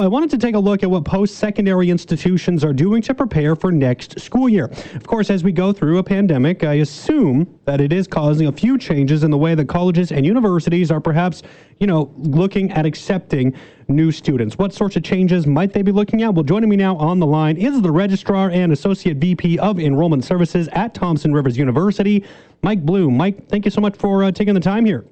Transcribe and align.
I 0.00 0.06
wanted 0.06 0.30
to 0.30 0.38
take 0.38 0.54
a 0.54 0.60
look 0.60 0.84
at 0.84 0.90
what 0.92 1.04
post 1.04 1.38
secondary 1.38 1.90
institutions 1.90 2.62
are 2.62 2.72
doing 2.72 3.02
to 3.02 3.12
prepare 3.12 3.56
for 3.56 3.72
next 3.72 4.20
school 4.20 4.48
year. 4.48 4.66
Of 4.94 5.04
course, 5.04 5.28
as 5.28 5.42
we 5.42 5.50
go 5.50 5.72
through 5.72 5.98
a 5.98 6.04
pandemic, 6.04 6.62
I 6.62 6.74
assume 6.74 7.58
that 7.64 7.80
it 7.80 7.92
is 7.92 8.06
causing 8.06 8.46
a 8.46 8.52
few 8.52 8.78
changes 8.78 9.24
in 9.24 9.32
the 9.32 9.36
way 9.36 9.56
that 9.56 9.66
colleges 9.66 10.12
and 10.12 10.24
universities 10.24 10.92
are 10.92 11.00
perhaps, 11.00 11.42
you 11.80 11.88
know, 11.88 12.14
looking 12.16 12.70
at 12.70 12.86
accepting 12.86 13.56
new 13.88 14.12
students. 14.12 14.56
What 14.56 14.72
sorts 14.72 14.94
of 14.94 15.02
changes 15.02 15.48
might 15.48 15.72
they 15.72 15.82
be 15.82 15.90
looking 15.90 16.22
at? 16.22 16.32
Well, 16.32 16.44
joining 16.44 16.68
me 16.68 16.76
now 16.76 16.94
on 16.98 17.18
the 17.18 17.26
line 17.26 17.56
is 17.56 17.82
the 17.82 17.90
Registrar 17.90 18.50
and 18.50 18.72
Associate 18.72 19.16
VP 19.16 19.58
of 19.58 19.80
Enrollment 19.80 20.24
Services 20.24 20.68
at 20.74 20.94
Thompson 20.94 21.32
Rivers 21.32 21.56
University, 21.58 22.24
Mike 22.62 22.86
Bloom. 22.86 23.16
Mike, 23.16 23.48
thank 23.48 23.64
you 23.64 23.72
so 23.72 23.80
much 23.80 23.96
for 23.96 24.22
uh, 24.22 24.30
taking 24.30 24.54
the 24.54 24.60
time 24.60 24.84
here. 24.84 25.04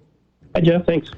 Hi, 0.55 0.61
Jeff. 0.61 0.87
Thanks. 0.87 1.11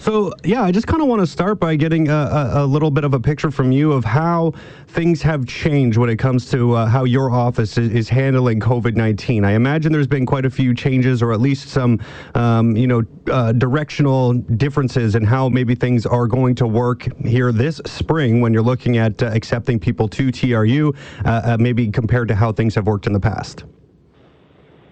So, 0.00 0.32
yeah, 0.44 0.62
I 0.62 0.72
just 0.72 0.86
kind 0.86 1.02
of 1.02 1.08
want 1.08 1.20
to 1.20 1.26
start 1.26 1.60
by 1.60 1.76
getting 1.76 2.08
a, 2.08 2.14
a, 2.14 2.64
a, 2.64 2.66
little 2.66 2.90
bit 2.90 3.04
of 3.04 3.12
a 3.12 3.20
picture 3.20 3.50
from 3.50 3.70
you 3.70 3.92
of 3.92 4.02
how 4.02 4.54
things 4.88 5.20
have 5.20 5.44
changed 5.44 5.98
when 5.98 6.08
it 6.08 6.16
comes 6.16 6.50
to 6.52 6.72
uh, 6.72 6.86
how 6.86 7.04
your 7.04 7.30
office 7.30 7.76
is, 7.76 7.92
is 7.92 8.08
handling 8.08 8.60
COVID 8.60 8.96
19. 8.96 9.44
I 9.44 9.52
imagine 9.52 9.92
there's 9.92 10.06
been 10.06 10.24
quite 10.24 10.46
a 10.46 10.50
few 10.50 10.74
changes, 10.74 11.22
or 11.22 11.34
at 11.34 11.40
least 11.40 11.68
some, 11.68 12.00
um, 12.34 12.74
you 12.78 12.86
know, 12.86 13.02
uh, 13.30 13.52
directional 13.52 14.32
differences 14.32 15.16
in 15.16 15.22
how 15.22 15.50
maybe 15.50 15.74
things 15.74 16.06
are 16.06 16.26
going 16.26 16.54
to 16.54 16.66
work 16.66 17.06
here 17.26 17.52
this 17.52 17.78
spring 17.84 18.40
when 18.40 18.54
you're 18.54 18.62
looking 18.62 18.96
at 18.96 19.22
uh, 19.22 19.26
accepting 19.26 19.78
people 19.78 20.08
to 20.08 20.32
TRU, 20.32 20.94
uh, 21.26 21.28
uh, 21.28 21.56
maybe 21.60 21.90
compared 21.90 22.28
to 22.28 22.34
how 22.34 22.52
things 22.52 22.74
have 22.74 22.86
worked 22.86 23.06
in 23.06 23.12
the 23.12 23.20
past. 23.20 23.64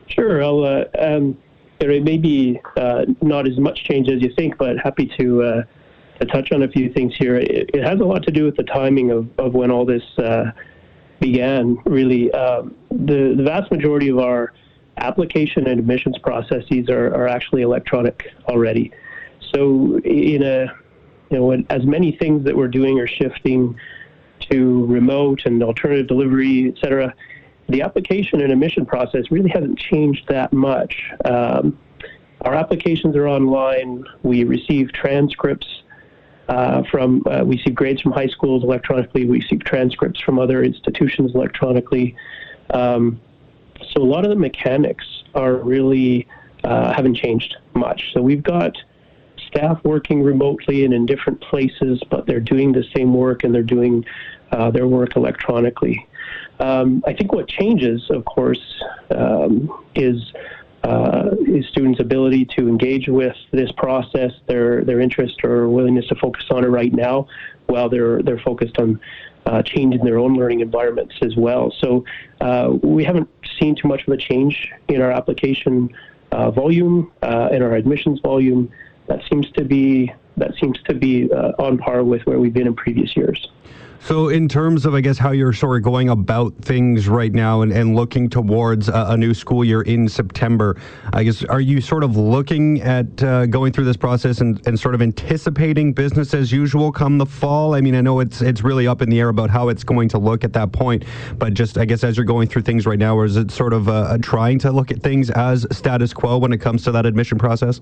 Sure. 0.09 0.45
I'll. 0.45 0.65
Uh, 0.65 0.85
um 0.99 1.39
there 1.79 2.01
may 2.01 2.19
be 2.19 2.61
uh, 2.77 3.05
not 3.23 3.47
as 3.47 3.59
much 3.59 3.85
change 3.85 4.09
as 4.09 4.21
you 4.23 4.33
think, 4.35 4.59
but 4.59 4.79
happy 4.79 5.11
to 5.19 5.43
uh, 5.43 5.63
to 6.21 6.27
touch 6.27 6.51
on 6.53 6.63
a 6.63 6.69
few 6.69 6.93
things 6.93 7.15
here. 7.17 7.37
It, 7.37 7.71
it, 7.73 7.85
has 7.85 8.01
a 8.01 8.05
lot 8.05 8.25
to 8.25 8.33
do 8.33 8.45
with 8.45 8.57
the 8.57 8.65
timing 8.65 9.13
of, 9.13 9.29
of 9.39 9.55
when 9.55 9.71
all 9.71 9.85
this 9.85 10.03
uh, 10.19 10.51
began. 11.21 11.79
Really, 11.85 12.33
um, 12.33 12.75
the 12.91 13.35
the 13.37 13.45
vast 13.45 13.71
majority 13.71 14.09
of 14.09 14.19
our 14.19 14.53
application 14.97 15.69
and 15.69 15.79
admissions 15.79 16.19
processes 16.19 16.89
are, 16.89 17.15
are 17.15 17.29
actually 17.29 17.63
electronic 17.63 18.27
already. 18.49 18.93
So 19.55 19.99
in 20.01 20.43
a 20.43 20.67
you 21.31 21.39
know 21.39 21.53
as 21.71 21.85
many 21.85 22.13
things 22.13 22.45
that 22.45 22.57
we're 22.57 22.69
doing 22.69 22.99
are 22.99 23.07
shifting 23.07 23.79
to 24.51 24.87
remote 24.87 25.43
and 25.47 25.63
alternative 25.63 26.07
delivery, 26.07 26.69
et 26.69 26.81
cetera 26.81 27.15
the 27.69 27.83
application 27.83 28.41
and 28.41 28.53
admission 28.53 28.87
process 28.87 29.31
really 29.31 29.51
hasn't 29.51 29.79
changed 29.79 30.27
that 30.29 30.53
much. 30.53 30.95
Um, 31.25 31.79
our 32.43 32.55
applications 32.55 33.17
are 33.17 33.29
online. 33.29 34.05
We 34.23 34.45
receive 34.45 34.93
transcripts 34.93 35.67
uh, 36.49 36.83
from, 36.91 37.23
uh, 37.27 37.43
we 37.45 37.57
receive 37.57 37.75
grades 37.75 38.01
from 38.01 38.13
high 38.13 38.29
schools 38.29 38.63
electronically. 38.63 39.27
We 39.27 39.41
receive 39.41 39.65
transcripts 39.65 40.21
from 40.21 40.39
other 40.39 40.63
institutions 40.63 41.33
electronically. 41.35 42.17
Um, 42.71 43.21
so 43.93 44.03
a 44.03 44.05
lot 44.05 44.25
of 44.25 44.31
the 44.31 44.37
mechanics 44.37 45.05
are 45.35 45.57
really 45.57 46.27
uh, 46.65 46.93
haven't 46.93 47.17
changed 47.17 47.55
much. 47.75 48.13
So 48.15 48.23
we've 48.23 48.43
got 48.43 48.77
staff 49.47 49.83
working 49.85 50.23
remotely 50.23 50.85
and 50.85 50.95
in 50.95 51.07
different 51.07 51.41
places, 51.41 52.03
but 52.11 52.27
they're 52.27 52.41
doing 52.41 52.73
the 52.73 52.85
same 52.97 53.15
work 53.15 53.45
and 53.45 53.55
they're 53.55 53.63
doing 53.63 54.05
uh, 54.53 54.71
their 54.71 54.87
work 54.87 55.17
electronically. 55.17 56.07
Um, 56.61 57.03
I 57.07 57.13
think 57.13 57.33
what 57.33 57.49
changes, 57.49 58.11
of 58.11 58.25
course, 58.25 58.83
um, 59.11 59.85
is 59.95 60.33
uh, 60.85 61.31
is 61.47 61.67
students' 61.69 62.01
ability 62.01 62.45
to 62.57 62.69
engage 62.69 63.09
with 63.09 63.37
this 63.51 63.71
process, 63.73 64.33
their 64.47 64.85
their 64.85 65.01
interest 65.01 65.45
or 65.45 65.69
willingness 65.69 66.07
to 66.09 66.15
focus 66.15 66.45
on 66.51 66.65
it 66.65 66.69
right 66.69 66.93
now, 66.93 67.27
while 67.67 67.89
they're 67.89 68.23
they're 68.23 68.39
focused 68.39 68.79
on 68.79 69.01
uh, 69.47 69.63
changing 69.63 70.05
their 70.05 70.19
own 70.19 70.35
learning 70.35 70.61
environments 70.61 71.15
as 71.23 71.35
well. 71.37 71.73
So 71.81 72.05
uh, 72.41 72.77
we 72.83 73.05
haven't 73.05 73.29
seen 73.59 73.75
too 73.75 73.89
much 73.89 74.07
of 74.07 74.13
a 74.13 74.17
change 74.17 74.71
in 74.89 75.01
our 75.01 75.11
application 75.11 75.91
uh, 76.33 76.51
volume 76.51 77.11
uh, 77.23 77.49
and 77.51 77.63
our 77.63 77.73
admissions 77.73 78.21
volume. 78.21 78.71
That 79.07 79.21
seems 79.31 79.51
to 79.53 79.65
be 79.65 80.13
that 80.37 80.53
seems 80.61 80.81
to 80.83 80.95
be 80.95 81.33
uh, 81.33 81.53
on 81.59 81.79
par 81.79 82.05
with 82.05 82.23
where 82.27 82.39
we've 82.39 82.53
been 82.53 82.67
in 82.67 82.75
previous 82.75 83.17
years. 83.17 83.49
So, 84.01 84.29
in 84.29 84.49
terms 84.49 84.87
of, 84.87 84.95
I 84.95 85.01
guess, 85.01 85.19
how 85.19 85.33
you're 85.33 85.53
sort 85.53 85.77
of 85.77 85.83
going 85.83 86.09
about 86.09 86.55
things 86.57 87.09
right 87.09 87.33
now 87.33 87.63
and, 87.63 87.73
and 87.73 87.97
looking 87.97 88.31
towards 88.31 88.89
a, 88.89 89.07
a, 89.11 89.17
new 89.17 89.35
school 89.35 89.65
year 89.65 89.83
in 89.83 90.09
September, 90.09 90.81
I 91.13 91.25
guess, 91.25 91.45
are 91.45 91.61
you 91.61 91.81
sort 91.81 92.05
of 92.05 92.17
looking 92.17 92.81
at 92.81 93.23
uh, 93.23 93.47
going 93.47 93.73
through 93.73 93.85
this 93.85 93.97
process 93.97 94.41
and, 94.41 94.65
and 94.67 94.79
sort 94.79 94.95
of 94.95 95.03
anticipating 95.03 95.93
business 95.93 96.33
as 96.33 96.53
usual 96.53 96.93
come 96.93 97.19
the 97.19 97.27
fall? 97.27 97.75
I 97.75 97.81
mean, 97.81 97.97
I 97.97 98.01
know 98.01 98.21
it's 98.21 98.41
it's 98.41 98.63
really 98.63 98.87
up 98.87 99.03
in 99.03 99.11
the 99.11 99.19
air 99.19 99.29
about 99.29 99.51
how 99.51 99.69
it's 99.69 99.85
going 99.85 100.09
to 100.11 100.19
look 100.19 100.45
at 100.45 100.53
that 100.53 100.73
point, 100.73 101.05
but 101.37 101.53
just, 101.55 101.77
I 101.77 101.85
guess, 101.85 102.05
as 102.05 102.17
you're 102.17 102.25
going 102.25 102.49
through 102.49 102.63
things 102.63 102.87
right 102.87 102.99
now, 102.99 103.17
or 103.17 103.25
is 103.25 103.37
it 103.37 103.51
sort 103.51 103.73
of 103.73 103.89
uh, 103.89 104.17
trying 104.23 104.59
to 104.61 104.71
look 104.71 104.91
at 104.91 105.03
things 105.03 105.29
as 105.31 105.67
status 105.73 106.15
quo 106.15 106.39
when 106.39 106.53
it 106.53 106.59
comes 106.59 106.85
to 106.85 106.93
that 106.93 107.05
admission 107.05 107.37
process? 107.37 107.81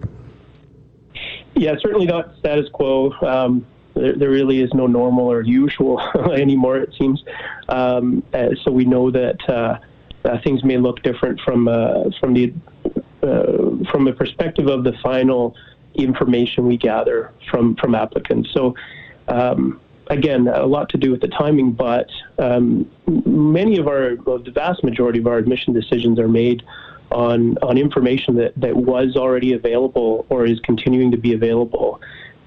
Yeah, 1.55 1.75
certainly 1.81 2.07
not 2.07 2.37
status 2.39 2.69
quo. 2.73 3.13
Um, 3.23 3.67
there, 3.97 4.15
there 4.15 4.31
really 4.31 4.61
is 4.61 4.71
no 4.75 4.87
normal 4.87 5.31
or 5.31 5.43
usual 5.43 6.01
anymore, 6.33 6.79
it 6.79 6.95
seems. 6.99 7.23
Um, 7.69 8.23
uh, 8.33 8.49
so 8.63 8.71
we 8.71 8.85
know 8.85 9.11
that 9.11 9.39
uh, 9.49 9.79
uh, 10.25 10.39
things 10.45 10.63
may 10.65 10.77
look 10.77 11.03
different 11.03 11.41
from 11.41 11.65
from 12.21 12.35
the 12.35 12.53
from 13.91 14.05
the 14.05 14.13
perspective 14.13 14.69
of 14.69 14.85
the 14.85 14.93
final 15.03 15.57
information 15.95 16.67
we 16.67 16.77
gather 16.77 17.33
from 17.51 17.75
from 17.77 17.95
applicants. 17.95 18.51
So. 18.53 18.75
Um, 19.29 19.81
again, 20.09 20.47
a 20.47 20.67
lot 20.67 20.89
to 20.91 20.99
do 20.99 21.11
with 21.11 21.21
the 21.21 21.27
timing, 21.27 21.73
but 21.73 22.09
um, 22.39 22.89
many 23.27 23.77
of 23.77 23.89
our, 23.89 24.15
well, 24.25 24.39
the 24.39 24.53
vast 24.53 24.85
majority 24.85 25.19
of 25.19 25.27
our 25.27 25.37
admission 25.37 25.73
decisions 25.73 26.21
are 26.21 26.29
made 26.29 26.63
on 27.11 27.57
on 27.59 27.79
information 27.79 28.35
that, 28.37 28.53
that 28.57 28.77
was 28.77 29.17
already 29.17 29.53
available 29.53 30.27
or 30.29 30.45
is 30.45 30.59
continuing 30.61 31.11
to 31.11 31.17
be 31.17 31.33
available 31.33 32.01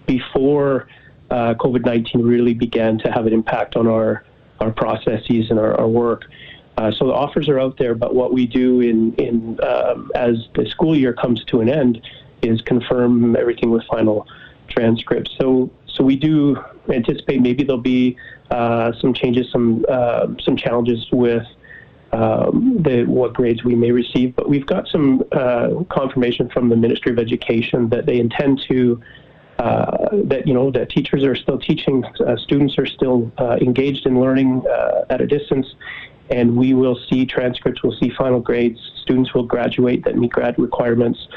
before 0.06 0.88
uh, 1.32 1.54
COVID 1.56 1.86
19 1.86 2.22
really 2.22 2.54
began 2.54 2.98
to 3.00 3.12
have 3.12 3.26
an 3.26 3.34
impact 3.34 3.76
on 3.76 3.88
our, 3.88 4.24
our 4.60 4.72
processes 4.72 5.50
and 5.50 5.60
our, 5.60 5.80
our 5.80 5.88
work. 5.88 6.26
Uh, 6.78 6.92
so 6.92 7.08
the 7.08 7.14
offers 7.14 7.50
are 7.50 7.60
out 7.60 7.78
there, 7.78 7.94
but 7.94 8.16
what 8.16 8.32
we 8.32 8.46
do 8.46 8.80
in, 8.80 9.14
in 9.16 9.60
um, 9.64 10.10
as 10.16 10.48
the 10.56 10.66
school 10.70 10.96
year 10.98 11.14
comes 11.14 11.44
to 11.46 11.60
an 11.60 11.70
end 11.70 12.02
is 12.42 12.62
confirm 12.62 13.36
everything 13.36 13.70
with 13.70 13.84
final 13.86 14.26
transcripts. 14.70 15.32
So 15.40 15.70
so 15.88 16.04
we 16.06 16.16
do 16.16 16.58
anticipate 16.88 17.42
maybe 17.42 17.64
there'll 17.64 17.82
be 17.82 18.16
uh, 18.52 18.94
some 19.02 19.14
changes, 19.14 19.52
some 19.52 19.86
uh, 19.90 20.28
some 20.42 20.56
challenges 20.56 21.06
with 21.12 21.46
um, 22.14 22.82
the 22.82 23.04
what 23.04 23.34
grades 23.34 23.64
we 23.64 23.76
may 23.76 23.92
receive, 23.92 24.36
but 24.36 24.50
we've 24.50 24.66
got 24.66 24.88
some 24.88 25.24
uh, 25.32 25.84
confirmation 25.90 26.50
from 26.50 26.70
the 26.70 26.76
Ministry 26.76 27.12
of 27.12 27.20
Education 27.20 27.90
that 27.90 28.06
they 28.06 28.20
intend 28.20 28.62
to 28.70 29.02
that 29.59 30.44
you 30.46 30.53
know 30.53 30.72
that 30.72 30.90
teachers 30.90 31.24
are 31.24 31.36
still 31.36 31.59
teaching, 31.59 32.03
uh, 32.06 32.38
students 32.38 32.78
are 32.78 32.86
still 32.86 33.31
uh, 33.38 33.58
engaged 33.62 34.06
in 34.06 34.20
learning 34.20 34.64
uh, 34.68 35.06
at 35.09 35.22
a 35.22 35.28
distance, 35.28 35.68
and 36.30 36.56
we 36.56 36.74
will 36.74 36.97
see 37.09 37.25
transcripts, 37.25 37.84
we'll 37.84 37.98
see 38.00 38.09
final 38.09 38.40
grades, 38.40 38.80
students 39.02 39.34
will 39.34 39.44
graduate 39.44 40.03
that 40.06 40.16
meet 40.16 40.31
grad 40.31 40.58
requirements. 40.58 41.28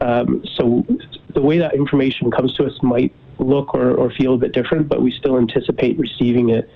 Um, 0.00 0.44
so 0.54 0.84
the 1.34 1.40
way 1.40 1.58
that 1.58 1.74
information 1.74 2.30
comes 2.30 2.54
to 2.54 2.66
us 2.66 2.82
might 2.82 3.12
look 3.38 3.74
or, 3.74 3.94
or, 3.94 4.10
feel 4.10 4.34
a 4.34 4.38
bit 4.38 4.52
different, 4.52 4.88
but 4.88 5.02
we 5.02 5.10
still 5.10 5.38
anticipate 5.38 5.98
receiving 5.98 6.50
it. 6.50 6.70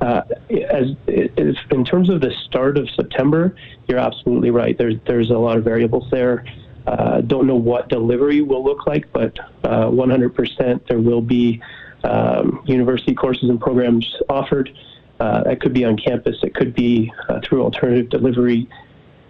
Uh, 0.00 0.22
as, 0.70 0.86
as 1.08 1.54
in 1.70 1.84
terms 1.84 2.08
of 2.08 2.20
the 2.20 2.32
start 2.46 2.78
of 2.78 2.88
September, 2.90 3.54
you're 3.86 3.98
absolutely 3.98 4.50
right. 4.50 4.78
There's 4.78 4.94
there's 5.06 5.30
a 5.30 5.36
lot 5.36 5.58
of 5.58 5.64
variables 5.64 6.08
there. 6.10 6.44
Uh, 6.86 7.20
don't 7.20 7.46
know 7.46 7.56
what 7.56 7.88
delivery 7.88 8.40
will 8.40 8.64
look 8.64 8.86
like, 8.86 9.12
but 9.12 9.38
uh, 9.64 9.86
100% 9.86 10.86
there 10.88 10.98
will 10.98 11.20
be 11.20 11.60
um, 12.04 12.62
university 12.66 13.14
courses 13.14 13.48
and 13.50 13.60
programs 13.60 14.16
offered. 14.28 14.70
Uh, 15.18 15.42
it 15.46 15.60
could 15.60 15.74
be 15.74 15.84
on 15.84 15.96
campus, 15.96 16.36
it 16.42 16.54
could 16.54 16.74
be 16.74 17.12
uh, 17.28 17.40
through 17.44 17.62
alternative 17.62 18.08
delivery, 18.08 18.68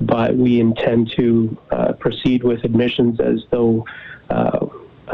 but 0.01 0.37
we 0.37 0.61
intend 0.61 1.13
to 1.17 1.57
uh, 1.73 1.93
proceed 1.95 2.45
with 2.45 2.63
admissions 2.65 3.19
as 3.21 3.45
though 3.51 3.85
uh, 4.31 4.67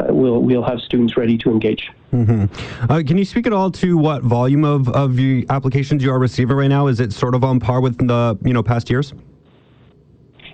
we'll 0.09 0.41
we'll 0.41 0.63
have 0.63 0.79
students 0.79 1.17
ready 1.17 1.37
to 1.39 1.49
engage. 1.49 1.89
Mm-hmm. 2.13 2.91
Uh, 2.91 3.03
can 3.05 3.17
you 3.17 3.25
speak 3.25 3.47
at 3.47 3.53
all 3.53 3.71
to 3.71 3.97
what 3.97 4.23
volume 4.23 4.63
of 4.63 4.87
of 4.89 5.15
the 5.15 5.45
applications 5.49 6.03
you 6.03 6.11
are 6.11 6.19
receiving 6.19 6.55
right 6.55 6.67
now? 6.67 6.87
Is 6.87 6.99
it 6.99 7.11
sort 7.11 7.35
of 7.35 7.43
on 7.43 7.59
par 7.59 7.81
with 7.81 7.97
the 8.07 8.37
you 8.43 8.53
know 8.53 8.61
past 8.63 8.89
years? 8.89 9.13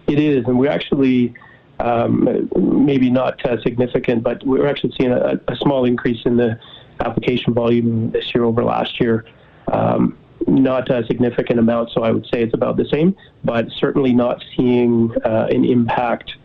It 0.08 0.20
is, 0.20 0.46
and 0.48 0.58
we're 0.58 0.72
actually 0.72 1.34
um, 1.84 2.50
maybe 2.56 3.10
not 3.10 3.46
uh, 3.46 3.62
significant, 3.62 4.24
but 4.24 4.44
we're 4.46 4.68
actually 4.68 4.94
seeing 4.98 5.12
a, 5.12 5.40
a, 5.50 5.56
small 5.58 5.84
increase 5.84 6.26
in 6.26 6.38
the 6.38 6.58
application 7.02 7.54
volume 7.54 8.10
this 8.12 8.34
year 8.34 8.46
over 8.46 8.64
last 8.64 9.02
year. 9.02 9.26
Um, 9.72 10.18
not 10.48 10.90
a 10.90 11.06
significant 11.06 11.60
amount, 11.60 11.90
so 11.94 12.04
I 12.04 12.12
would 12.12 12.26
say 12.34 12.42
it's 12.42 12.54
about 12.54 12.78
the 12.78 12.86
same, 12.86 13.16
but 13.44 13.68
certainly 13.78 14.14
not 14.14 14.42
seeing 14.56 15.12
uh, 15.26 15.48
an 15.52 15.66
impact 15.66 16.36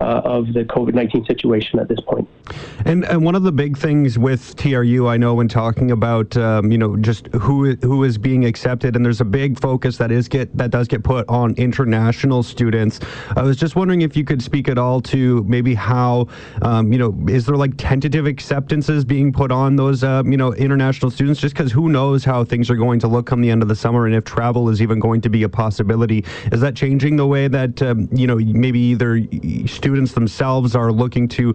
uh, 0.00 0.20
of 0.24 0.52
the 0.52 0.64
COVID 0.64 0.94
19 0.94 1.24
situation 1.24 1.78
at 1.78 1.88
this 1.88 2.00
point. 2.00 2.28
And, 2.84 3.04
and 3.04 3.24
one 3.24 3.34
of 3.34 3.42
the 3.42 3.52
big 3.52 3.76
things 3.76 4.18
with 4.18 4.54
TRU, 4.56 5.08
I 5.08 5.16
know, 5.16 5.34
when 5.34 5.48
talking 5.48 5.90
about 5.90 6.36
um, 6.36 6.70
you 6.70 6.78
know 6.78 6.96
just 6.96 7.26
who 7.28 7.74
who 7.76 8.04
is 8.04 8.18
being 8.18 8.44
accepted, 8.44 8.94
and 8.94 9.04
there's 9.04 9.20
a 9.20 9.24
big 9.24 9.58
focus 9.58 9.96
that 9.96 10.12
is 10.12 10.28
get 10.28 10.56
that 10.56 10.70
does 10.70 10.86
get 10.86 11.02
put 11.02 11.28
on 11.28 11.54
international 11.54 12.42
students. 12.42 13.00
I 13.36 13.42
was 13.42 13.56
just 13.56 13.74
wondering 13.74 14.02
if 14.02 14.16
you 14.16 14.24
could 14.24 14.42
speak 14.42 14.68
at 14.68 14.78
all 14.78 15.00
to 15.02 15.42
maybe 15.44 15.74
how 15.74 16.28
um, 16.62 16.92
you 16.92 16.98
know 16.98 17.16
is 17.28 17.46
there 17.46 17.56
like 17.56 17.72
tentative 17.76 18.26
acceptances 18.26 19.04
being 19.04 19.32
put 19.32 19.50
on 19.50 19.76
those 19.76 20.04
uh, 20.04 20.22
you 20.24 20.36
know 20.36 20.52
international 20.54 21.10
students? 21.10 21.40
Just 21.40 21.54
because 21.54 21.72
who 21.72 21.88
knows 21.88 22.24
how 22.24 22.44
things 22.44 22.70
are 22.70 22.76
going 22.76 23.00
to 23.00 23.08
look 23.08 23.26
come 23.26 23.40
the 23.40 23.50
end 23.50 23.62
of 23.62 23.68
the 23.68 23.76
summer, 23.76 24.06
and 24.06 24.14
if 24.14 24.24
travel 24.24 24.68
is 24.68 24.80
even 24.80 25.00
going 25.00 25.20
to 25.22 25.28
be 25.28 25.42
a 25.42 25.48
possibility, 25.48 26.24
is 26.52 26.60
that 26.60 26.76
changing 26.76 27.16
the 27.16 27.26
way 27.26 27.48
that 27.48 27.82
um, 27.82 28.08
you 28.12 28.26
know 28.26 28.36
maybe 28.36 28.78
either 28.78 29.22
students 29.66 29.85
themselves 29.94 30.74
are 30.74 30.92
looking 30.92 31.28
to, 31.28 31.54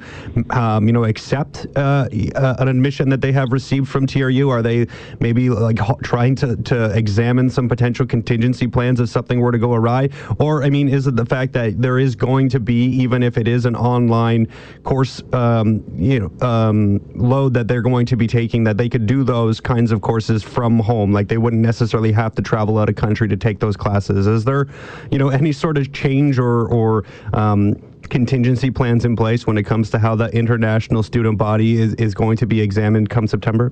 um, 0.52 0.88
you 0.88 0.94
know, 0.94 1.06
accept 1.06 1.68
uh, 1.76 2.08
uh, 2.36 2.56
an 2.60 2.68
admission 2.68 3.10
that 3.10 3.22
they 3.22 3.32
have 3.32 3.52
received 3.52 3.90
from 3.90 4.08
TRU? 4.08 4.50
Are 4.50 4.62
they 4.62 4.88
maybe 5.20 5.50
like 5.50 5.80
trying 6.04 6.36
to, 6.36 6.56
to 6.56 6.86
examine 6.98 7.50
some 7.50 7.68
potential 7.68 8.06
contingency 8.06 8.68
plans 8.68 9.00
if 9.00 9.10
something 9.10 9.40
were 9.40 9.52
to 9.52 9.58
go 9.58 9.74
awry? 9.74 10.10
Or, 10.40 10.64
I 10.64 10.70
mean, 10.70 10.88
is 10.88 11.08
it 11.08 11.16
the 11.16 11.26
fact 11.26 11.54
that 11.54 11.82
there 11.82 12.00
is 12.00 12.16
going 12.16 12.50
to 12.50 12.60
be, 12.60 12.86
even 12.86 13.24
if 13.24 13.38
it 13.38 13.48
is 13.48 13.66
an 13.66 13.76
online 13.76 14.48
course, 14.84 15.22
um, 15.34 15.84
you 15.96 16.20
know, 16.20 16.48
um, 16.48 17.02
load 17.16 17.54
that 17.54 17.68
they're 17.68 17.82
going 17.82 18.06
to 18.08 18.16
be 18.16 18.28
taking, 18.28 18.64
that 18.64 18.78
they 18.78 18.90
could 18.90 19.06
do 19.06 19.24
those 19.24 19.60
kinds 19.60 19.92
of 19.92 20.02
courses 20.02 20.44
from 20.44 20.80
home? 20.80 21.12
Like 21.12 21.28
they 21.28 21.38
wouldn't 21.38 21.62
necessarily 21.62 22.12
have 22.12 22.36
to 22.36 22.42
travel 22.42 22.78
out 22.78 22.90
of 22.90 22.96
country 22.96 23.28
to 23.28 23.38
take 23.38 23.60
those 23.60 23.78
classes. 23.78 24.28
Is 24.28 24.46
there, 24.46 24.68
you 25.12 25.18
know, 25.18 25.30
any 25.30 25.52
sort 25.52 25.78
of 25.78 25.92
change 25.92 26.40
or, 26.40 26.68
or 26.68 27.04
um, 27.34 27.82
contingency 28.12 28.70
plans 28.70 29.06
in 29.06 29.16
place 29.16 29.48
when 29.48 29.58
it 29.58 29.64
comes 29.64 29.90
to 29.90 29.98
how 29.98 30.14
the 30.14 30.28
international 30.38 31.02
student 31.02 31.38
body 31.38 31.82
is, 31.82 31.96
is 31.96 32.14
going 32.14 32.38
to 32.38 32.46
be 32.46 32.62
examined 32.62 33.10
come 33.10 33.26
September? 33.26 33.72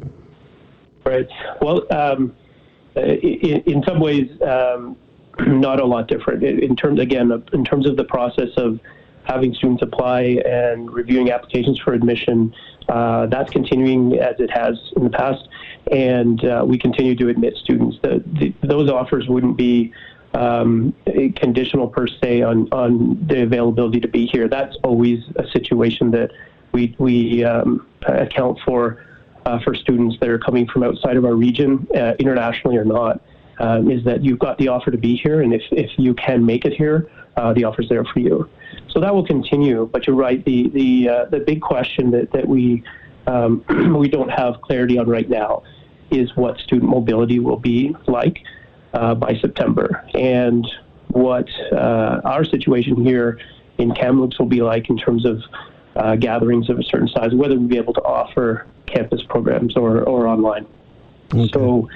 Right. 1.05 1.27
Well, 1.61 1.85
um, 1.91 2.35
in, 2.95 3.61
in, 3.65 3.83
some 3.83 3.99
ways, 3.99 4.31
um, 4.41 4.97
not 5.39 5.79
a 5.79 5.85
lot 5.85 6.07
different. 6.07 6.43
In 6.43 6.75
terms, 6.75 6.99
again, 6.99 7.31
in 7.53 7.63
terms 7.63 7.85
of 7.85 7.97
the 7.97 8.05
process 8.05 8.49
of 8.57 8.79
having 9.23 9.53
students 9.53 9.83
apply 9.83 10.21
and 10.45 10.91
reviewing 10.91 11.29
applications 11.29 11.77
for 11.77 11.93
admission, 11.93 12.53
uh, 12.87 13.27
that's 13.27 13.51
continuing 13.51 14.17
as 14.17 14.35
it 14.39 14.49
has 14.49 14.75
in 14.95 15.03
the 15.03 15.09
past, 15.09 15.47
and 15.91 16.43
uh, 16.45 16.63
we 16.65 16.79
continue 16.79 17.15
to 17.15 17.29
admit 17.29 17.55
students. 17.57 17.97
The, 18.01 18.23
the, 18.39 18.53
those 18.67 18.89
offers 18.89 19.27
wouldn't 19.27 19.57
be 19.57 19.93
um, 20.33 20.93
conditional 21.35 21.87
per 21.87 22.07
se 22.07 22.41
on, 22.41 22.67
on 22.71 23.25
the 23.27 23.43
availability 23.43 23.99
to 23.99 24.07
be 24.07 24.27
here. 24.27 24.47
That's 24.47 24.75
always 24.83 25.23
a 25.35 25.47
situation 25.51 26.11
that 26.11 26.31
we, 26.71 26.95
we 26.99 27.43
um, 27.43 27.87
account 28.03 28.59
for 28.65 29.03
uh, 29.45 29.59
for 29.63 29.73
students 29.73 30.17
that 30.19 30.29
are 30.29 30.37
coming 30.37 30.67
from 30.67 30.83
outside 30.83 31.17
of 31.17 31.25
our 31.25 31.33
region, 31.33 31.87
uh, 31.95 32.13
internationally 32.19 32.77
or 32.77 32.85
not, 32.85 33.21
um, 33.59 33.89
is 33.89 34.03
that 34.03 34.23
you've 34.23 34.37
got 34.37 34.57
the 34.57 34.67
offer 34.67 34.91
to 34.91 34.97
be 34.97 35.15
here, 35.15 35.41
and 35.41 35.53
if, 35.53 35.63
if 35.71 35.89
you 35.97 36.13
can 36.13 36.45
make 36.45 36.65
it 36.65 36.73
here, 36.73 37.09
uh, 37.37 37.53
the 37.53 37.63
offer's 37.63 37.89
there 37.89 38.03
for 38.03 38.19
you. 38.19 38.47
So 38.89 38.99
that 38.99 39.13
will 39.13 39.25
continue. 39.25 39.89
But 39.91 40.07
you're 40.07 40.15
right. 40.15 40.43
The 40.45 40.69
the 40.69 41.09
uh, 41.09 41.25
the 41.25 41.39
big 41.39 41.61
question 41.61 42.11
that 42.11 42.31
that 42.31 42.47
we 42.47 42.83
um, 43.27 43.63
we 43.97 44.07
don't 44.07 44.29
have 44.29 44.61
clarity 44.61 44.97
on 44.97 45.07
right 45.07 45.29
now 45.29 45.63
is 46.11 46.35
what 46.35 46.59
student 46.59 46.89
mobility 46.89 47.39
will 47.39 47.57
be 47.57 47.95
like 48.07 48.39
uh, 48.93 49.15
by 49.15 49.37
September, 49.39 50.03
and 50.13 50.67
what 51.09 51.47
uh, 51.71 52.21
our 52.23 52.43
situation 52.43 53.03
here 53.03 53.39
in 53.77 53.93
Kamloops 53.93 54.37
will 54.39 54.45
be 54.45 54.61
like 54.61 54.89
in 54.89 54.97
terms 54.97 55.25
of 55.25 55.41
uh, 55.95 56.15
gatherings 56.15 56.69
of 56.69 56.79
a 56.79 56.83
certain 56.83 57.07
size, 57.07 57.33
whether 57.33 57.57
we'll 57.57 57.67
be 57.67 57.77
able 57.77 57.93
to 57.93 58.03
offer 58.03 58.67
campus 58.85 59.21
programs 59.23 59.75
or, 59.75 60.03
or 60.03 60.27
online. 60.27 60.65
Okay. 61.33 61.49
So 61.53 61.89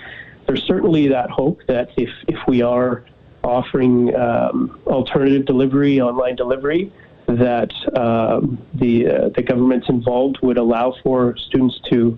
there's 0.47 0.63
certainly 0.63 1.07
that 1.09 1.29
hope 1.29 1.61
that 1.67 1.89
if, 1.97 2.09
if 2.27 2.39
we 2.47 2.61
are 2.61 3.05
offering 3.43 4.15
um, 4.15 4.79
alternative 4.87 5.45
delivery, 5.45 6.01
online 6.01 6.35
delivery, 6.35 6.91
that 7.27 7.71
um, 7.97 8.61
the, 8.73 9.07
uh, 9.07 9.29
the 9.29 9.41
governments 9.41 9.87
involved 9.89 10.37
would 10.41 10.57
allow 10.57 10.95
for 11.03 11.35
students 11.37 11.79
to 11.89 12.17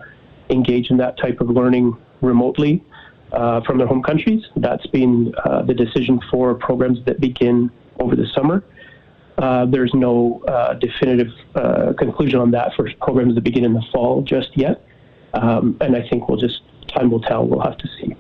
engage 0.50 0.90
in 0.90 0.98
that 0.98 1.18
type 1.18 1.42
of 1.42 1.50
learning 1.50 1.96
remotely 2.22 2.84
uh, 3.32 3.62
from 3.62 3.78
their 3.78 3.88
home 3.88 4.04
countries. 4.04 4.44
That's 4.56 4.86
been 4.88 5.34
uh, 5.44 5.64
the 5.64 5.74
decision 5.74 6.20
for 6.32 6.54
programs 6.56 7.04
that 7.06 7.20
begin 7.20 7.72
over 8.00 8.16
the 8.16 8.28
summer. 8.34 8.64
Uh, 9.38 9.66
there's 9.66 9.94
no 9.94 10.42
uh, 10.48 10.76
definitive 10.76 11.28
uh, 11.56 11.94
conclusion 11.98 12.40
on 12.40 12.52
that 12.52 12.74
for 12.76 12.90
programs 13.02 13.36
that 13.36 13.42
begin 13.42 13.66
in 13.66 13.74
the 13.74 13.84
fall 13.92 14.22
just 14.22 14.56
yet. 14.56 14.86
Um, 15.34 15.78
and 15.82 15.96
I 15.96 16.08
think 16.08 16.30
we'll 16.30 16.38
just, 16.38 16.62
time 16.88 17.12
will 17.12 17.22
tell. 17.22 17.46
We'll 17.46 17.60
have 17.60 17.78
to 17.78 17.88
see. 18.00 18.16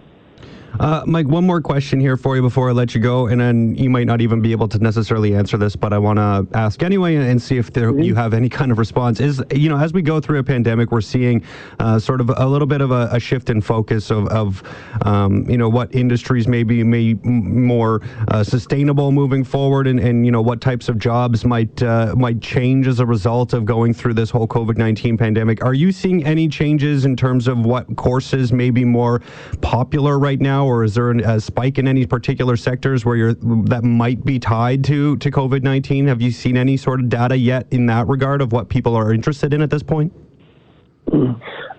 Uh, 0.80 1.04
Mike, 1.06 1.28
one 1.28 1.46
more 1.46 1.62
question 1.62 2.00
here 2.00 2.18
for 2.18 2.36
you 2.36 2.42
before 2.42 2.70
I 2.70 2.74
let 2.74 2.94
you 2.94 3.02
go, 3.02 3.28
and 3.28 3.40
then 3.40 3.76
you 3.76 3.90
might 3.90 4.08
not 4.08 4.20
even 4.20 4.42
be 4.42 4.52
able 4.52 4.68
to 4.68 4.78
necessarily 4.80 5.34
answer 5.36 5.58
this, 5.58 5.76
but 5.76 5.94
I 5.94 5.98
want 5.98 6.18
to 6.18 6.48
ask 6.58 6.84
anyway 6.84 7.16
and 7.16 7.42
see 7.42 7.58
if 7.58 7.72
there, 7.72 7.92
mm-hmm. 7.92 8.02
you 8.02 8.16
have 8.16 8.34
any 8.34 8.50
kind 8.50 8.72
of 8.72 8.78
response. 8.78 9.20
Is 9.20 9.42
you 9.54 9.70
know, 9.70 9.78
as 9.78 9.94
we 9.94 10.02
go 10.02 10.20
through 10.20 10.40
a 10.40 10.44
pandemic, 10.44 10.92
we're 10.92 11.02
seeing 11.02 11.44
uh, 11.80 11.98
sort 11.98 12.20
of 12.20 12.30
a 12.36 12.46
little 12.46 12.68
bit 12.68 12.82
of 12.82 12.92
a, 12.92 13.08
a 13.12 13.20
shift 13.20 13.50
in 13.50 13.62
focus 13.62 14.12
of, 14.12 14.28
of 14.28 14.64
um, 15.04 15.50
you 15.50 15.58
know 15.58 15.70
what 15.70 15.96
industries 15.96 16.48
may 16.48 16.64
be 16.64 16.84
may 16.84 17.14
more 17.24 18.02
uh, 18.28 18.44
sustainable 18.44 19.12
moving 19.12 19.44
forward, 19.44 19.88
and, 19.88 20.00
and 20.00 20.26
you 20.26 20.32
know 20.32 20.42
what 20.42 20.60
types 20.60 20.90
of 20.90 20.98
jobs 20.98 21.46
might 21.46 21.82
uh, 21.84 22.14
might 22.18 22.42
change 22.42 22.88
as 22.88 23.00
a 23.00 23.06
result 23.06 23.54
of 23.54 23.66
going 23.66 23.94
through 23.94 24.14
this 24.14 24.30
whole 24.30 24.48
COVID 24.48 24.78
nineteen 24.78 25.18
pandemic. 25.18 25.64
Are 25.64 25.74
you 25.74 25.92
seeing 25.92 26.26
any 26.26 26.50
changes 26.50 27.06
in 27.06 27.16
terms 27.16 27.48
of 27.48 27.66
what 27.66 27.96
courses 27.96 28.52
may 28.52 28.72
be 28.72 28.84
more 28.84 29.22
popular 29.62 30.20
right 30.20 30.42
now? 30.42 30.65
Or 30.66 30.84
is 30.84 30.96
there 30.96 31.12
a 31.12 31.40
spike 31.40 31.78
in 31.78 31.88
any 31.88 32.06
particular 32.06 32.58
sectors 32.58 33.06
where 33.06 33.16
you're 33.16 33.34
that 33.34 33.84
might 33.84 34.26
be 34.26 34.40
tied 34.40 34.84
to 34.86 35.18
to 35.18 35.32
COVID 35.32 35.64
nineteen? 35.64 36.08
Have 36.08 36.22
you 36.22 36.32
seen 36.32 36.58
any 36.58 36.78
sort 36.78 37.00
of 37.00 37.10
data 37.10 37.38
yet 37.38 37.68
in 37.72 37.86
that 37.88 38.08
regard 38.08 38.42
of 38.42 38.52
what 38.52 38.70
people 38.70 38.96
are 38.96 39.14
interested 39.14 39.54
in 39.54 39.62
at 39.62 39.70
this 39.70 39.84
point? 39.84 40.14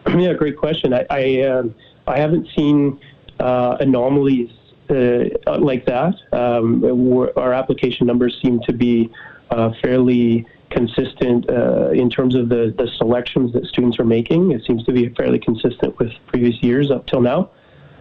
Yeah, 0.09 0.33
great 0.35 0.56
question. 0.56 0.94
I 0.94 1.05
I, 1.11 1.41
um, 1.43 1.75
I 2.06 2.19
haven't 2.19 2.47
seen 2.56 2.99
uh, 3.41 3.77
anomalies 3.81 4.50
uh, 4.89 5.59
like 5.59 5.85
that. 5.87 6.15
Um, 6.32 6.85
our 7.37 7.53
application 7.53 8.06
numbers 8.06 8.39
seem 8.41 8.61
to 8.69 8.73
be 8.73 9.11
uh, 9.50 9.73
fairly 9.82 10.47
consistent 10.71 11.49
uh, 11.50 11.91
in 11.91 12.09
terms 12.11 12.35
of 12.35 12.49
the, 12.49 12.75
the 12.79 12.89
selections 12.99 13.53
that 13.53 13.67
students 13.67 13.99
are 13.99 14.05
making. 14.05 14.53
It 14.53 14.62
seems 14.65 14.85
to 14.85 14.93
be 14.93 15.09
fairly 15.11 15.39
consistent 15.39 15.99
with 15.99 16.12
previous 16.27 16.62
years 16.62 16.91
up 16.91 17.06
till 17.06 17.21
now. 17.21 17.50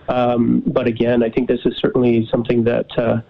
Um, 0.07 0.61
but 0.67 0.87
again, 0.87 1.23
I 1.23 1.29
think 1.29 1.47
this 1.47 1.61
is 1.65 1.75
certainly 1.77 2.27
something 2.29 2.63
that 2.65 2.85
uh, 2.97 3.21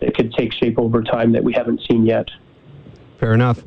it 0.00 0.14
could 0.14 0.32
take 0.34 0.52
shape 0.52 0.78
over 0.78 1.02
time 1.02 1.32
that 1.32 1.42
we 1.42 1.52
haven't 1.52 1.80
seen 1.88 2.06
yet. 2.06 2.28
Fair 3.18 3.34
enough. 3.34 3.62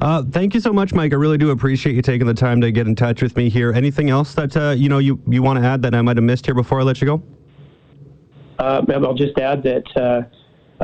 Uh, 0.00 0.22
thank 0.30 0.54
you 0.54 0.60
so 0.60 0.72
much, 0.72 0.92
Mike. 0.92 1.12
I 1.12 1.16
really 1.16 1.38
do 1.38 1.50
appreciate 1.50 1.94
you 1.94 2.02
taking 2.02 2.26
the 2.26 2.34
time 2.34 2.60
to 2.60 2.70
get 2.70 2.86
in 2.86 2.94
touch 2.94 3.22
with 3.22 3.36
me 3.36 3.48
here. 3.48 3.72
Anything 3.72 4.10
else 4.10 4.34
that 4.34 4.56
uh, 4.56 4.70
you 4.70 4.88
know 4.88 4.98
you, 4.98 5.20
you 5.26 5.42
want 5.42 5.58
to 5.58 5.66
add 5.66 5.82
that 5.82 5.94
I 5.94 6.02
might 6.02 6.16
have 6.16 6.24
missed 6.24 6.44
here 6.44 6.54
before 6.54 6.80
I 6.80 6.82
let 6.82 7.00
you 7.00 7.06
go? 7.06 7.22
Uh, 8.58 8.82
I'll 8.88 9.14
just 9.14 9.38
add 9.38 9.62
that 9.62 9.96
uh, 9.96 10.22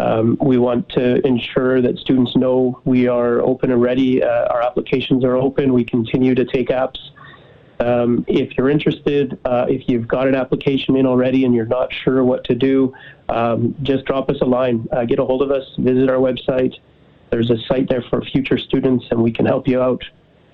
um, 0.01 0.39
we 0.41 0.59
want 0.59 0.89
to 0.91 1.25
ensure 1.27 1.81
that 1.83 1.99
students 1.99 2.35
know 2.37 2.81
we 2.85 3.07
are 3.09 3.41
open 3.41 3.71
and 3.71 3.83
ready. 3.83 4.23
Uh, 4.23 4.47
our 4.47 4.63
applications 4.63 5.25
are 5.25 5.37
open. 5.37 5.73
We 5.73 5.85
continue 5.85 6.35
to 6.35 6.45
take 6.45 6.69
apps 6.69 6.99
um, 7.81 8.25
if 8.29 8.57
you're 8.57 8.71
interested, 8.71 9.39
uh, 9.45 9.67
if 9.69 9.89
you've 9.89 10.07
got 10.07 10.29
an 10.29 10.35
application 10.35 10.97
in 10.97 11.07
already 11.07 11.45
and 11.45 11.55
you're 11.55 11.67
not 11.67 11.93
sure 11.93 12.25
what 12.25 12.45
to 12.45 12.55
do, 12.55 12.95
um, 13.29 13.75
just 13.83 14.05
drop 14.05 14.31
us 14.31 14.37
a 14.41 14.45
line. 14.45 14.89
Uh, 14.93 15.05
get 15.05 15.19
a 15.19 15.25
hold 15.25 15.43
of 15.43 15.51
us. 15.51 15.65
Visit 15.79 16.09
our 16.09 16.19
website. 16.19 16.75
There's 17.31 17.51
a 17.51 17.59
site 17.67 17.89
there 17.89 18.03
for 18.03 18.23
future 18.23 18.59
students, 18.59 19.07
and 19.11 19.23
we 19.23 19.33
can 19.33 19.47
help 19.47 19.67
you 19.67 19.81
out. 19.81 20.05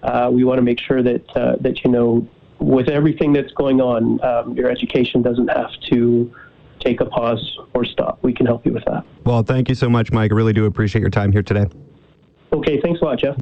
Uh, 0.03 0.31
we 0.33 0.45
want 0.45 0.59
to 0.59 0.63
make 0.63 0.81
sure 0.81 1.03
that 1.03 1.37
uh, 1.37 1.57
that 1.61 1.85
you 1.85 1.91
know, 1.91 2.27
with 2.59 2.89
everything 2.89 3.33
that's 3.33 3.53
going 3.53 3.81
on, 3.81 4.23
um, 4.25 4.57
your 4.57 4.71
education 4.71 5.21
doesn't 5.21 5.49
have 5.49 5.71
to 5.91 6.35
take 6.79 7.03
a 7.03 7.05
pause 7.05 7.59
or 7.75 7.85
stop. 7.85 8.19
We 8.23 8.33
can 8.33 8.47
help 8.47 8.65
you 8.65 8.73
with 8.73 8.85
that. 8.87 9.05
Well, 9.25 9.43
thank 9.43 9.69
you 9.69 9.75
so 9.75 9.91
much, 9.91 10.11
Mike. 10.11 10.33
I 10.33 10.35
really 10.35 10.55
do 10.55 10.65
appreciate 10.65 11.03
your 11.03 11.11
time 11.11 11.33
here 11.33 11.43
today. 11.43 11.67
Okay, 12.53 12.81
thanks 12.81 13.01
a 13.03 13.05
lot, 13.05 13.19
Jeff. 13.19 13.37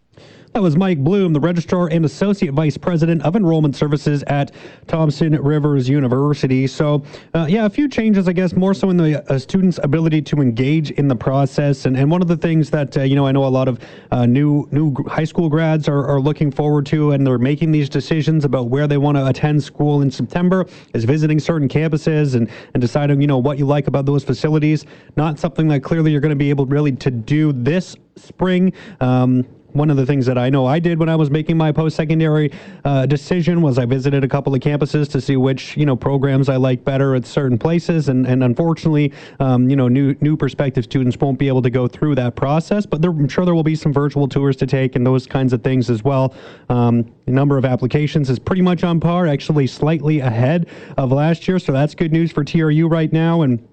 That 0.55 0.63
was 0.63 0.77
Mike 0.77 0.99
Bloom, 1.05 1.33
the 1.33 1.41
Registrar 1.41 1.89
and 1.89 2.05
Associate 2.05 2.53
Vice 2.53 2.77
President 2.77 3.23
of 3.23 3.37
Enrollment 3.37 3.77
Services 3.77 4.23
at 4.25 4.53
Thompson 4.87 5.33
Rivers 5.43 5.89
University. 5.89 6.67
So, 6.67 7.05
uh, 7.35 7.47
yeah, 7.49 7.67
a 7.67 7.71
few 7.71 7.89
changes, 7.89 8.29
I 8.29 8.33
guess, 8.33 8.55
more 8.55 8.73
so 8.73 8.91
in 8.91 8.97
the 8.97 9.23
uh, 9.31 9.39
students' 9.39 9.79
ability 9.83 10.23
to 10.23 10.37
engage 10.37 10.91
in 10.93 11.07
the 11.07 11.17
process. 11.17 11.85
And, 11.87 11.97
and 11.97 12.11
one 12.11 12.23
of 12.23 12.29
the 12.29 12.37
things 12.37 12.71
that, 12.71 12.97
uh, 12.97 13.03
you 13.03 13.15
know, 13.15 13.27
I 13.27 13.33
know 13.33 13.45
a 13.45 13.47
lot 13.47 13.69
of 13.69 13.79
uh, 14.11 14.27
new 14.27 14.67
new 14.71 14.95
high 15.07 15.25
school 15.25 15.49
grads 15.49 15.89
are, 15.89 16.07
are 16.07 16.21
looking 16.21 16.51
forward 16.51 16.87
to 16.87 17.13
and 17.13 17.27
they're 17.27 17.39
making 17.39 17.71
these 17.71 17.89
decisions 17.89 18.45
about 18.45 18.69
where 18.69 18.87
they 18.87 18.99
want 18.99 19.17
to 19.17 19.27
attend 19.27 19.63
school 19.63 20.03
in 20.03 20.11
September 20.11 20.67
is 20.95 21.05
visiting 21.05 21.39
certain 21.39 21.69
campuses 21.69 22.35
and, 22.35 22.49
and 22.75 22.81
deciding, 22.81 23.21
you 23.21 23.27
know, 23.27 23.39
what 23.39 23.59
you 23.59 23.67
like 23.67 23.87
about 23.87 24.07
those 24.07 24.25
facilities. 24.25 24.87
Not 25.17 25.39
something 25.39 25.69
that 25.69 25.81
clearly 25.83 26.11
you're 26.13 26.21
going 26.21 26.31
to 26.31 26.37
be 26.37 26.51
able 26.51 26.67
really 26.67 26.93
to 26.93 27.11
do 27.11 27.53
this 27.53 27.97
spring. 28.17 28.73
Um, 29.01 29.47
one 29.73 29.91
of 29.91 29.97
the 29.97 30.07
things 30.07 30.27
that 30.27 30.39
I 30.39 30.51
know 30.51 30.67
I 30.67 30.79
did 30.79 30.99
when 30.99 31.09
I 31.09 31.17
was 31.17 31.31
making 31.31 31.57
my 31.57 31.73
post-secondary 31.73 32.51
uh, 32.85 33.07
decision 33.07 33.63
was 33.63 33.79
I 33.79 33.85
visited 33.85 34.25
a 34.25 34.29
couple 34.29 34.55
of 34.55 34.61
campuses 34.61 35.11
to 35.11 35.21
see 35.21 35.37
which 35.37 35.77
you 35.77 35.87
know 35.87 35.97
programs 35.97 36.49
I 36.49 36.57
like 36.57 36.85
better 36.85 37.15
at 37.15 37.27
certain 37.27 37.59
places, 37.59 38.09
and 38.09 38.27
and 38.27 38.43
unfortunately, 38.43 39.13
um, 39.41 39.69
you 39.69 39.77
know, 39.77 39.89
new 39.89 40.15
new 40.21 40.37
prospective 40.37 40.85
students 40.85 41.17
won't 41.21 41.39
be 41.39 41.49
able 41.49 41.63
to 41.63 41.71
go 41.71 41.87
through 41.87 42.15
that 42.17 42.37
process. 42.37 42.87
But 42.87 43.03
there, 43.03 43.11
I'm 43.11 43.29
sure 43.29 43.45
there 43.45 43.55
will 43.55 43.63
be 43.63 43.77
some 43.77 43.93
virtual 43.93 44.29
tours 44.29 44.57
to 44.57 44.67
take 44.67 44.97
and 44.97 45.07
those 45.07 45.27
kinds 45.27 45.53
of 45.53 45.63
things 45.63 45.91
as 45.91 46.03
well. 46.03 46.35
Um, 46.69 47.13
the 47.27 47.33
number 47.33 47.59
of 47.59 47.65
applications 47.65 48.31
is 48.31 48.39
pretty 48.39 48.63
much 48.63 48.85
on 48.85 49.01
par, 49.01 49.27
actually 49.27 49.67
slightly 49.67 50.21
ahead 50.21 50.69
of 50.97 51.13
last 51.13 51.47
year, 51.47 51.59
so 51.59 51.73
that's 51.73 51.95
good 51.95 52.13
news 52.13 52.33
for 52.33 52.45
TRU 52.45 52.89
right 52.89 53.13
now, 53.13 53.43
and. 53.43 53.67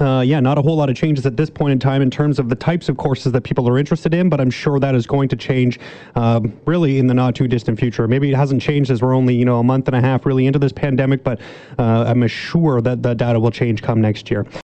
Uh, 0.00 0.20
yeah, 0.20 0.40
not 0.40 0.56
a 0.56 0.62
whole 0.62 0.76
lot 0.76 0.88
of 0.88 0.96
changes 0.96 1.26
at 1.26 1.36
this 1.36 1.50
point 1.50 1.72
in 1.72 1.78
time 1.78 2.00
in 2.00 2.10
terms 2.10 2.38
of 2.38 2.48
the 2.48 2.54
types 2.54 2.88
of 2.88 2.96
courses 2.96 3.32
that 3.32 3.42
people 3.42 3.68
are 3.68 3.78
interested 3.78 4.14
in, 4.14 4.28
but 4.28 4.40
I'm 4.40 4.50
sure 4.50 4.80
that 4.80 4.94
is 4.94 5.06
going 5.06 5.28
to 5.28 5.36
change 5.36 5.78
um, 6.14 6.58
really 6.64 6.98
in 6.98 7.06
the 7.06 7.14
not 7.14 7.34
too 7.34 7.46
distant 7.46 7.78
future. 7.78 8.08
Maybe 8.08 8.30
it 8.30 8.36
hasn't 8.36 8.62
changed 8.62 8.90
as 8.90 9.02
we're 9.02 9.14
only, 9.14 9.34
you 9.34 9.44
know, 9.44 9.58
a 9.58 9.62
month 9.62 9.88
and 9.88 9.96
a 9.96 10.00
half 10.00 10.24
really 10.24 10.46
into 10.46 10.58
this 10.58 10.72
pandemic, 10.72 11.22
but 11.22 11.40
uh, 11.78 12.04
I'm 12.06 12.26
sure 12.26 12.80
that 12.80 13.02
the 13.02 13.14
data 13.14 13.38
will 13.38 13.50
change 13.50 13.82
come 13.82 14.00
next 14.00 14.30
year. 14.30 14.46